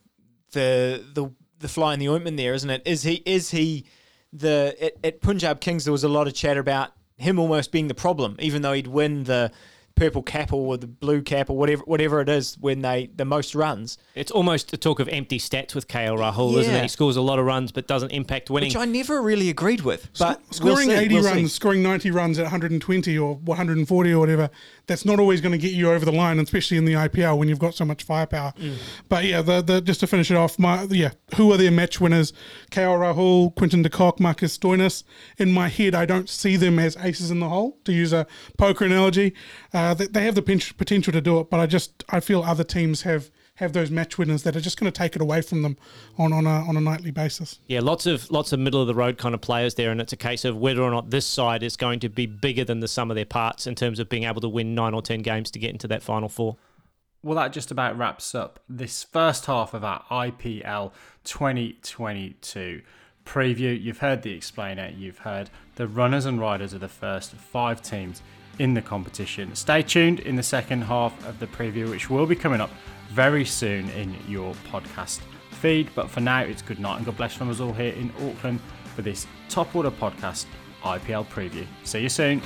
[0.52, 2.82] the the the fly in the ointment there, isn't it?
[2.86, 3.86] Is he is he
[4.32, 7.88] the at, at Punjab Kings there was a lot of chatter about him almost being
[7.88, 9.52] the problem, even though he'd win the
[10.00, 13.54] purple cap or the blue cap or whatever whatever it is when they the most
[13.54, 16.82] runs, It's almost a talk of empty stats with KL Rahul, isn't it?
[16.84, 18.70] He scores a lot of runs but doesn't impact winning.
[18.70, 20.10] which I never really agreed with.
[20.18, 21.30] But scoring we'll see, 80 we'll see.
[21.30, 24.50] runs, scoring 90 runs at 120 or 140 or whatever,
[24.88, 27.50] that's not always going to get you over the line, especially in the IPL when
[27.50, 28.54] you've got so much firepower.
[28.58, 28.78] Mm.
[29.10, 32.00] But yeah, the, the, just to finish it off, my yeah, who are their match
[32.00, 32.34] winners?
[32.72, 35.04] KL Rahul, Quinton de Kock, Marcus Stoinis.
[35.38, 38.26] In my head, I don't see them as aces in the hole, to use a
[38.58, 39.34] poker analogy.
[39.74, 42.20] Uh, Uh, they, they have the pen- potential to do it, but I just I
[42.20, 45.22] feel other teams have have those match winners that are just going to take it
[45.22, 45.78] away from them
[46.18, 47.60] on, on, a, on a nightly basis.
[47.68, 50.14] Yeah, lots of lots of middle of the road kind of players there, and it's
[50.14, 52.88] a case of whether or not this side is going to be bigger than the
[52.88, 55.50] sum of their parts in terms of being able to win nine or ten games
[55.52, 56.56] to get into that final four.
[57.24, 60.92] Well, that just about wraps up this first half of our IPL
[61.24, 62.84] 2022
[63.26, 63.82] preview.
[63.82, 68.22] You've heard the explainer, you've heard the runners and riders of the first five teams
[68.60, 69.56] in the competition.
[69.56, 72.70] Stay tuned in the second half of the preview, which will be coming up
[73.10, 75.90] very soon in your podcast feed.
[75.96, 78.60] But for now, it's good night and God bless from us all here in Auckland
[78.96, 80.46] for this Top Order Podcast
[80.84, 81.66] IPL preview.
[81.84, 82.42] See you soon.